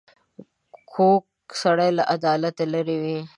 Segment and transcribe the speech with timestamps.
[0.91, 1.23] کوږ
[1.61, 3.19] سړی له عدالت لیرې وي